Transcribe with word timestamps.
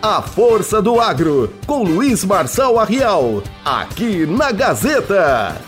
A 0.00 0.22
Força 0.22 0.80
do 0.80 1.00
Agro, 1.00 1.52
com 1.66 1.82
Luiz 1.82 2.24
Marçal 2.24 2.78
Arrial, 2.78 3.42
aqui 3.64 4.24
na 4.26 4.52
Gazeta. 4.52 5.60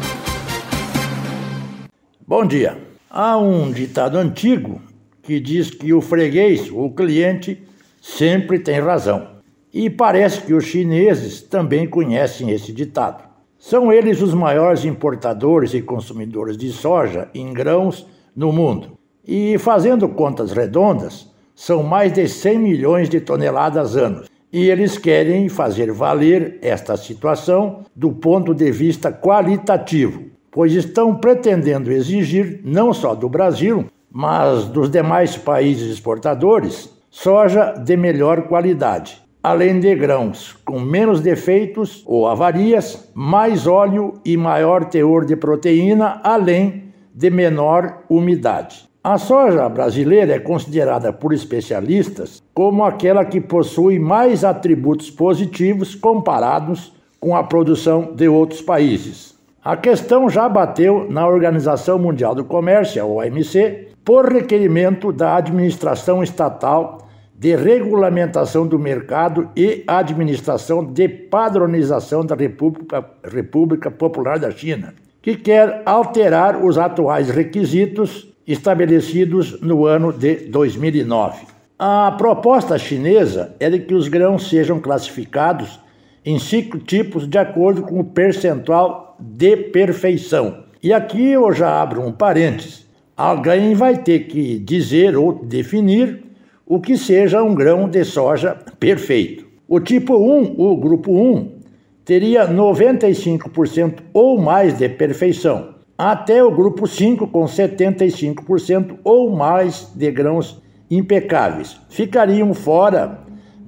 Bom 2.25 2.47
dia. 2.47 2.79
Há 3.11 3.37
um 3.37 3.73
ditado 3.73 4.17
antigo 4.17 4.81
que 5.21 5.41
diz 5.41 5.69
que 5.69 5.93
o 5.93 6.01
freguês, 6.01 6.71
o 6.71 6.91
cliente, 6.91 7.61
sempre 8.01 8.61
tem 8.61 8.79
razão. 8.79 9.31
E 9.75 9.91
parece 9.91 10.43
que 10.43 10.55
os 10.55 10.65
chineses 10.65 11.43
também 11.43 11.89
conhecem 11.89 12.51
esse 12.51 12.73
ditado. 12.73 13.25
São 13.59 13.93
eles 13.93 14.23
os 14.23 14.33
maiores 14.33 14.85
importadores 14.85 15.75
e 15.75 15.83
consumidores 15.83 16.57
de 16.57 16.71
soja 16.71 17.29
em 17.35 17.53
grãos 17.53 18.07
no 18.37 18.53
mundo. 18.53 18.97
E 19.27 19.59
fazendo 19.59 20.09
contas 20.09 20.53
redondas, 20.53 21.29
são 21.61 21.83
mais 21.83 22.11
de 22.11 22.27
100 22.27 22.59
milhões 22.59 23.11
de 23.11 23.21
toneladas 23.21 23.95
anos. 23.95 24.30
E 24.53 24.69
eles 24.69 24.99
querem 24.99 25.49
fazer 25.49 25.93
valer 25.93 26.59
esta 26.61 26.97
situação 26.97 27.85
do 27.95 28.11
ponto 28.11 28.53
de 28.53 28.73
vista 28.73 29.13
qualitativo, 29.13 30.25
pois 30.51 30.73
estão 30.73 31.15
pretendendo 31.15 31.93
exigir, 31.93 32.61
não 32.65 32.93
só 32.93 33.15
do 33.15 33.29
Brasil, 33.29 33.87
mas 34.11 34.65
dos 34.65 34.91
demais 34.91 35.37
países 35.37 35.89
exportadores, 35.93 36.91
soja 37.09 37.75
de 37.75 37.97
melhor 37.97 38.49
qualidade, 38.49 39.23
além 39.41 39.79
de 39.79 39.95
grãos 39.95 40.59
com 40.65 40.81
menos 40.81 41.21
defeitos 41.21 42.03
ou 42.05 42.27
avarias, 42.27 43.09
mais 43.15 43.69
óleo 43.69 44.15
e 44.25 44.37
maior 44.37 44.85
teor 44.87 45.25
de 45.25 45.37
proteína, 45.37 46.21
além 46.25 46.93
de 47.15 47.31
menor 47.31 48.03
umidade. 48.09 48.90
A 49.03 49.17
soja 49.17 49.67
brasileira 49.67 50.35
é 50.35 50.39
considerada 50.39 51.11
por 51.11 51.33
especialistas 51.33 52.43
como 52.53 52.85
aquela 52.85 53.25
que 53.25 53.41
possui 53.41 53.99
mais 53.99 54.45
atributos 54.45 55.11
positivos 55.11 55.95
comparados 55.95 56.93
com 57.19 57.35
a 57.35 57.43
produção 57.43 58.13
de 58.15 58.29
outros 58.29 58.61
países. 58.61 59.35
A 59.65 59.75
questão 59.75 60.29
já 60.29 60.47
bateu 60.47 61.11
na 61.11 61.27
Organização 61.27 61.99
Mundial 61.99 62.35
do 62.35 62.45
Comércio, 62.45 63.01
a 63.03 63.07
OMC, 63.07 63.89
por 64.05 64.31
requerimento 64.31 65.11
da 65.11 65.37
administração 65.37 66.23
estatal 66.23 66.99
de 67.35 67.57
regulamentação 67.57 68.67
do 68.67 68.79
mercado 68.79 69.49
e 69.57 69.83
administração 69.87 70.85
de 70.85 71.09
padronização 71.09 72.23
da 72.23 72.35
República, 72.35 73.03
República 73.25 73.91
Popular 73.91 74.39
da 74.39 74.51
China, 74.51 74.93
que 75.23 75.37
quer 75.37 75.81
alterar 75.87 76.63
os 76.63 76.77
atuais 76.77 77.31
requisitos 77.31 78.30
estabelecidos 78.47 79.61
no 79.61 79.87
ano 79.87 80.13
de 80.13 80.37
2009. 80.49 81.47
A 81.79 82.13
proposta 82.13 82.77
chinesa 82.79 83.55
é 83.59 83.71
de 83.71 83.79
que 83.79 83.95
os 83.95 84.09
grãos 84.09 84.49
sejam 84.49 84.81
classificados 84.81 85.81
em 86.25 86.39
cinco 86.39 86.79
tipos 86.79 87.27
de 87.27 87.39
acordo 87.39 87.83
com 87.83 88.01
o 88.01 88.05
percentual 88.05 89.17
de 89.19 89.57
perfeição. 89.57 90.65
E 90.83 90.93
aqui 90.93 91.31
eu 91.31 91.53
já 91.53 91.81
abro 91.81 92.03
um 92.03 92.13
parênteses. 92.13 92.87
Alguém 93.17 93.75
vai 93.75 93.97
ter 93.99 94.21
que 94.21 94.59
dizer 94.59 95.17
ou 95.17 95.45
definir 95.45 96.23
o 96.67 96.81
que 96.81 96.97
seja 96.97 97.43
um 97.43 97.55
grão 97.55 97.89
de 97.89 98.05
soja 98.05 98.57
perfeito. 98.79 99.47
O 99.67 99.81
tipo 99.81 100.17
1, 100.17 100.55
o 100.59 100.77
grupo 100.77 101.13
1, 101.13 101.61
teria 102.05 102.47
95% 102.47 104.01
ou 104.13 104.41
mais 104.41 104.77
de 104.77 104.89
perfeição 104.89 105.80
até 106.03 106.43
o 106.43 106.51
grupo 106.51 106.87
5 106.87 107.27
com 107.27 107.45
75% 107.45 109.01
ou 109.05 109.37
mais 109.37 109.93
de 109.95 110.11
grãos 110.11 110.59
impecáveis. 110.91 111.79
Ficariam 111.91 112.55
fora 112.55 113.19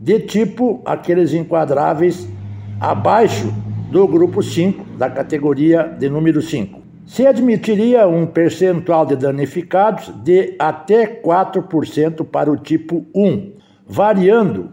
de 0.00 0.18
tipo 0.18 0.80
aqueles 0.86 1.34
enquadráveis 1.34 2.26
abaixo 2.80 3.52
do 3.90 4.08
grupo 4.08 4.42
5, 4.42 4.96
da 4.96 5.10
categoria 5.10 5.82
de 5.82 6.08
número 6.08 6.40
5. 6.40 6.80
Se 7.04 7.26
admitiria 7.26 8.08
um 8.08 8.24
percentual 8.24 9.04
de 9.04 9.14
danificados 9.14 10.10
de 10.24 10.56
até 10.58 11.06
4% 11.06 12.24
para 12.24 12.50
o 12.50 12.56
tipo 12.56 13.04
1, 13.14 13.52
variando 13.86 14.72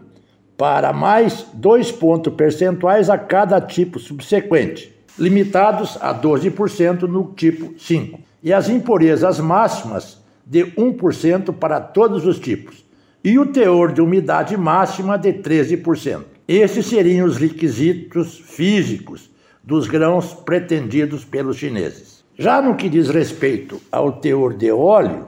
para 0.56 0.94
mais 0.94 1.46
2 1.52 1.92
pontos 1.92 2.32
percentuais 2.32 3.10
a 3.10 3.18
cada 3.18 3.60
tipo 3.60 3.98
subsequente 3.98 4.98
limitados 5.20 5.98
a 6.00 6.14
12% 6.14 7.02
no 7.02 7.32
tipo 7.34 7.78
5, 7.78 8.18
e 8.42 8.52
as 8.52 8.70
impurezas 8.70 9.38
máximas 9.38 10.18
de 10.46 10.64
1% 10.64 11.54
para 11.54 11.78
todos 11.78 12.26
os 12.26 12.38
tipos, 12.38 12.84
e 13.22 13.38
o 13.38 13.46
teor 13.46 13.92
de 13.92 14.00
umidade 14.00 14.56
máxima 14.56 15.18
de 15.18 15.34
13%. 15.34 16.22
Esses 16.48 16.86
seriam 16.86 17.26
os 17.26 17.36
requisitos 17.36 18.38
físicos 18.38 19.30
dos 19.62 19.86
grãos 19.86 20.32
pretendidos 20.32 21.24
pelos 21.24 21.58
chineses. 21.58 22.24
Já 22.36 22.62
no 22.62 22.74
que 22.74 22.88
diz 22.88 23.10
respeito 23.10 23.78
ao 23.92 24.12
teor 24.12 24.54
de 24.54 24.72
óleo 24.72 25.26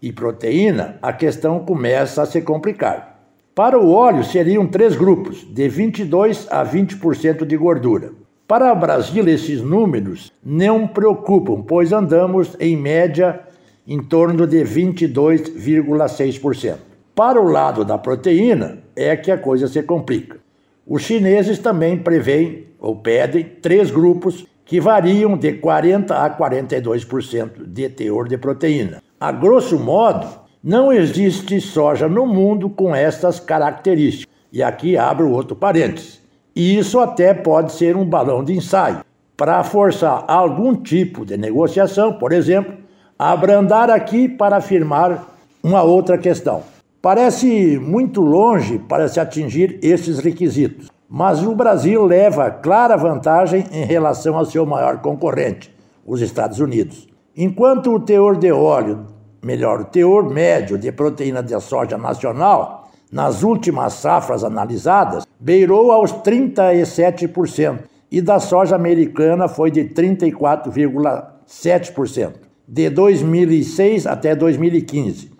e 0.00 0.10
proteína, 0.10 0.98
a 1.02 1.12
questão 1.12 1.60
começa 1.60 2.22
a 2.22 2.26
se 2.26 2.40
complicar. 2.40 3.20
Para 3.54 3.78
o 3.78 3.92
óleo 3.92 4.24
seriam 4.24 4.66
três 4.66 4.96
grupos, 4.96 5.46
de 5.48 5.68
22 5.68 6.46
a 6.50 6.64
20% 6.64 7.44
de 7.44 7.56
gordura. 7.56 8.25
Para 8.46 8.72
o 8.72 8.76
Brasil, 8.76 9.26
esses 9.26 9.60
números 9.60 10.32
não 10.44 10.86
preocupam, 10.86 11.62
pois 11.62 11.92
andamos 11.92 12.56
em 12.60 12.76
média 12.76 13.40
em 13.84 14.00
torno 14.00 14.46
de 14.46 14.62
22,6%. 14.62 16.76
Para 17.12 17.40
o 17.40 17.48
lado 17.48 17.84
da 17.84 17.98
proteína, 17.98 18.78
é 18.94 19.16
que 19.16 19.32
a 19.32 19.38
coisa 19.38 19.66
se 19.66 19.82
complica. 19.82 20.38
Os 20.86 21.02
chineses 21.02 21.58
também 21.58 21.98
preveem 21.98 22.66
ou 22.78 22.94
pedem 22.94 23.42
três 23.42 23.90
grupos 23.90 24.46
que 24.64 24.78
variam 24.78 25.36
de 25.36 25.54
40 25.54 26.16
a 26.16 26.30
42% 26.30 27.66
de 27.66 27.88
teor 27.88 28.28
de 28.28 28.38
proteína. 28.38 29.02
A 29.18 29.32
grosso 29.32 29.76
modo, 29.76 30.24
não 30.62 30.92
existe 30.92 31.60
soja 31.60 32.08
no 32.08 32.24
mundo 32.26 32.70
com 32.70 32.94
essas 32.94 33.40
características. 33.40 34.32
E 34.52 34.62
aqui 34.62 34.96
abro 34.96 35.32
outro 35.32 35.56
parênteses. 35.56 36.24
E 36.56 36.78
isso 36.78 36.98
até 36.98 37.34
pode 37.34 37.72
ser 37.72 37.94
um 37.98 38.04
balão 38.06 38.42
de 38.42 38.54
ensaio 38.54 39.04
para 39.36 39.62
forçar 39.62 40.24
algum 40.26 40.74
tipo 40.74 41.26
de 41.26 41.36
negociação, 41.36 42.14
por 42.14 42.32
exemplo, 42.32 42.74
abrandar 43.18 43.90
aqui 43.90 44.26
para 44.26 44.56
afirmar 44.56 45.36
uma 45.62 45.82
outra 45.82 46.16
questão. 46.16 46.62
Parece 47.02 47.78
muito 47.78 48.22
longe 48.22 48.78
para 48.78 49.06
se 49.06 49.20
atingir 49.20 49.78
esses 49.82 50.18
requisitos, 50.18 50.90
mas 51.06 51.44
o 51.44 51.54
Brasil 51.54 52.02
leva 52.06 52.50
clara 52.50 52.96
vantagem 52.96 53.66
em 53.70 53.84
relação 53.84 54.38
ao 54.38 54.46
seu 54.46 54.64
maior 54.64 55.02
concorrente, 55.02 55.70
os 56.06 56.22
Estados 56.22 56.58
Unidos. 56.58 57.06
Enquanto 57.36 57.92
o 57.92 58.00
teor 58.00 58.38
de 58.38 58.50
óleo, 58.50 59.04
melhor, 59.42 59.82
o 59.82 59.84
teor 59.84 60.32
médio 60.32 60.78
de 60.78 60.90
proteína 60.90 61.42
de 61.42 61.60
soja 61.60 61.98
nacional 61.98 62.85
nas 63.10 63.42
últimas 63.42 63.94
safras 63.94 64.44
analisadas, 64.44 65.26
beirou 65.38 65.92
aos 65.92 66.12
37%, 66.12 67.78
e 68.10 68.20
da 68.20 68.38
soja 68.38 68.76
americana 68.76 69.48
foi 69.48 69.70
de 69.70 69.84
34,7%, 69.84 72.34
de 72.68 72.90
2006 72.90 74.06
até 74.06 74.34
2015, 74.34 75.30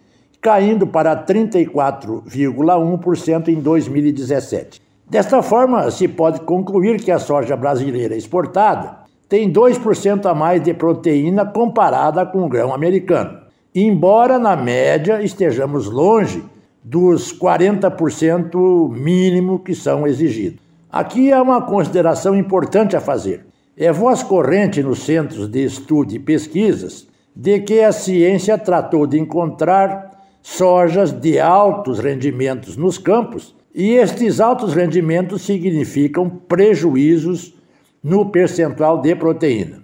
caindo 0.40 0.86
para 0.86 1.22
34,1% 1.24 3.48
em 3.48 3.60
2017. 3.60 4.80
Desta 5.08 5.40
forma, 5.42 5.90
se 5.90 6.08
pode 6.08 6.40
concluir 6.40 7.00
que 7.00 7.12
a 7.12 7.18
soja 7.18 7.56
brasileira 7.56 8.16
exportada 8.16 9.04
tem 9.28 9.52
2% 9.52 10.26
a 10.26 10.34
mais 10.34 10.62
de 10.62 10.72
proteína 10.74 11.44
comparada 11.44 12.24
com 12.26 12.44
o 12.44 12.48
grão 12.48 12.74
americano, 12.74 13.38
embora 13.74 14.38
na 14.38 14.54
média 14.56 15.20
estejamos 15.22 15.86
longe 15.86 16.44
dos 16.88 17.36
40% 17.36 18.88
mínimo 18.92 19.58
que 19.58 19.74
são 19.74 20.06
exigidos. 20.06 20.60
Aqui 20.88 21.32
há 21.32 21.42
uma 21.42 21.60
consideração 21.60 22.36
importante 22.36 22.94
a 22.94 23.00
fazer. 23.00 23.44
É 23.76 23.90
voz 23.90 24.22
corrente 24.22 24.80
nos 24.84 25.00
centros 25.00 25.48
de 25.48 25.64
estudo 25.64 26.14
e 26.14 26.20
pesquisas 26.20 27.08
de 27.34 27.58
que 27.58 27.80
a 27.80 27.90
ciência 27.90 28.56
tratou 28.56 29.04
de 29.04 29.18
encontrar 29.18 30.12
sojas 30.40 31.10
de 31.10 31.40
altos 31.40 31.98
rendimentos 31.98 32.76
nos 32.76 32.98
campos, 32.98 33.52
e 33.74 33.94
estes 33.94 34.38
altos 34.38 34.72
rendimentos 34.72 35.42
significam 35.42 36.30
prejuízos 36.30 37.52
no 38.00 38.30
percentual 38.30 39.02
de 39.02 39.12
proteína. 39.16 39.82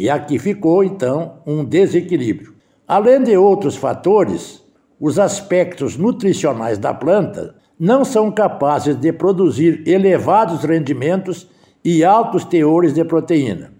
E 0.00 0.10
aqui 0.10 0.36
ficou, 0.36 0.82
então, 0.82 1.34
um 1.46 1.64
desequilíbrio. 1.64 2.54
Além 2.88 3.22
de 3.22 3.36
outros 3.36 3.76
fatores, 3.76 4.60
os 5.00 5.18
aspectos 5.18 5.96
nutricionais 5.96 6.76
da 6.76 6.92
planta 6.92 7.54
não 7.78 8.04
são 8.04 8.30
capazes 8.30 8.94
de 8.94 9.10
produzir 9.10 9.82
elevados 9.86 10.62
rendimentos 10.62 11.48
e 11.82 12.04
altos 12.04 12.44
teores 12.44 12.92
de 12.92 13.02
proteína. 13.02 13.72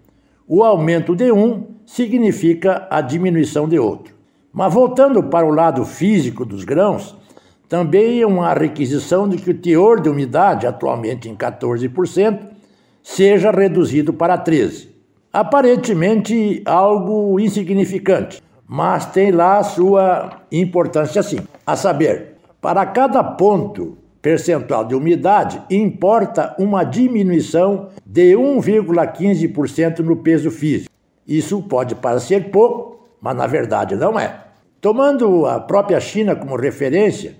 O 0.49 0.65
aumento 0.65 1.15
de 1.15 1.31
um 1.31 1.67
significa 1.85 2.89
a 2.91 3.03
diminuição 3.03 3.69
de 3.69 3.79
outro. 3.79 4.15
Mas 4.51 4.73
voltando 4.73 5.23
para 5.25 5.47
o 5.47 5.55
lado 5.55 5.85
físico 5.85 6.45
dos 6.45 6.65
grãos, 6.65 7.15
também 7.69 8.21
é 8.21 8.27
uma 8.27 8.53
requisição 8.55 9.29
de 9.29 9.37
que 9.37 9.51
o 9.51 9.59
teor 9.59 10.01
de 10.01 10.09
umidade, 10.09 10.67
atualmente 10.67 11.29
em 11.29 11.37
14%, 11.37 12.41
seja 13.03 13.51
reduzido 13.51 14.13
para 14.13 14.39
13%. 14.39 14.89
Aparentemente 15.33 16.61
algo 16.65 17.39
insignificante, 17.39 18.43
mas 18.73 19.05
tem 19.07 19.33
lá 19.33 19.61
sua 19.65 20.43
importância 20.53 21.25
sim. 21.25 21.41
A 21.67 21.75
saber, 21.75 22.37
para 22.61 22.87
cada 22.87 23.21
ponto 23.25 23.99
percentual 24.23 24.85
de 24.85 24.95
umidade, 24.95 25.61
importa 25.69 26.55
uma 26.57 26.85
diminuição 26.85 27.89
de 28.07 28.37
1,15% 28.37 29.99
no 29.99 30.19
peso 30.19 30.53
físico. 30.53 30.89
Isso 31.27 31.61
pode 31.63 31.97
parecer 31.97 32.53
pouco, 32.53 33.09
mas 33.21 33.37
na 33.37 33.49
verdade 33.49 33.97
não 33.97 34.17
é. 34.17 34.39
Tomando 34.81 35.47
a 35.47 35.59
própria 35.59 35.99
China 35.99 36.37
como 36.37 36.55
referência, 36.55 37.35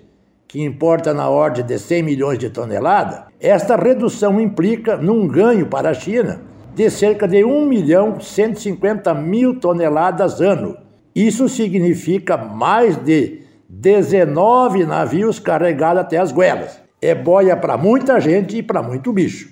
que 0.49 0.61
importa 0.61 1.13
na 1.13 1.29
ordem 1.29 1.63
de 1.63 1.79
100 1.79 2.03
milhões 2.03 2.39
de 2.39 2.49
toneladas, 2.49 3.21
esta 3.39 3.77
redução 3.77 4.41
implica 4.41 4.97
num 4.97 5.29
ganho 5.29 5.67
para 5.67 5.91
a 5.91 5.93
China 5.93 6.41
de 6.75 6.89
cerca 6.89 7.25
de 7.25 7.43
1 7.43 7.65
milhão 7.65 8.19
150 8.19 9.13
mil 9.13 9.59
toneladas 9.61 10.41
ano. 10.41 10.80
Isso 11.15 11.49
significa 11.49 12.37
mais 12.37 12.95
de 12.95 13.41
19 13.67 14.85
navios 14.85 15.39
carregados 15.39 16.01
até 16.01 16.17
as 16.17 16.31
goelas. 16.31 16.79
É 17.01 17.15
boia 17.15 17.55
para 17.57 17.77
muita 17.77 18.19
gente 18.19 18.57
e 18.57 18.63
para 18.63 18.81
muito 18.81 19.11
bicho. 19.11 19.49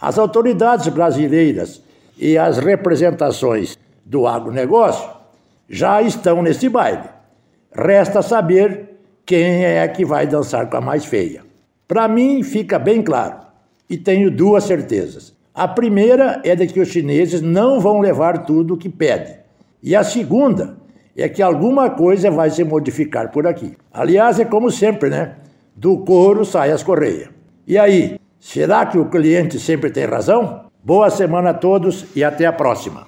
As 0.00 0.18
autoridades 0.18 0.88
brasileiras 0.88 1.82
e 2.16 2.36
as 2.36 2.58
representações 2.58 3.78
do 4.04 4.26
agronegócio 4.26 5.08
já 5.68 6.02
estão 6.02 6.42
nesse 6.42 6.68
baile. 6.68 7.08
Resta 7.72 8.22
saber 8.22 8.96
quem 9.24 9.64
é 9.64 9.86
que 9.88 10.04
vai 10.04 10.26
dançar 10.26 10.68
com 10.68 10.76
a 10.76 10.80
mais 10.80 11.04
feia. 11.04 11.42
Para 11.86 12.08
mim 12.08 12.42
fica 12.42 12.78
bem 12.78 13.02
claro 13.02 13.36
e 13.88 13.96
tenho 13.96 14.30
duas 14.30 14.64
certezas. 14.64 15.34
A 15.54 15.66
primeira 15.66 16.40
é 16.44 16.54
de 16.54 16.66
que 16.66 16.80
os 16.80 16.88
chineses 16.88 17.40
não 17.42 17.80
vão 17.80 18.00
levar 18.00 18.44
tudo 18.44 18.74
o 18.74 18.76
que 18.76 18.88
pedem. 18.88 19.36
E 19.82 19.94
a 19.94 20.04
segunda 20.04 20.76
é 21.22 21.28
que 21.28 21.42
alguma 21.42 21.90
coisa 21.90 22.30
vai 22.30 22.50
se 22.50 22.62
modificar 22.64 23.30
por 23.30 23.46
aqui. 23.46 23.76
Aliás, 23.92 24.38
é 24.38 24.44
como 24.44 24.70
sempre, 24.70 25.10
né? 25.10 25.36
Do 25.74 25.98
couro 25.98 26.44
sai 26.44 26.70
as 26.70 26.82
correias. 26.82 27.28
E 27.66 27.78
aí, 27.78 28.18
será 28.38 28.86
que 28.86 28.98
o 28.98 29.06
cliente 29.06 29.58
sempre 29.58 29.90
tem 29.90 30.04
razão? 30.04 30.66
Boa 30.82 31.10
semana 31.10 31.50
a 31.50 31.54
todos 31.54 32.06
e 32.16 32.24
até 32.24 32.46
a 32.46 32.52
próxima. 32.52 33.06